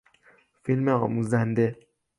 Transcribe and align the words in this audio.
فیلم 0.63 0.87
آموزنده 0.87 1.77